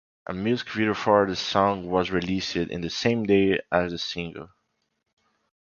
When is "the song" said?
1.27-1.85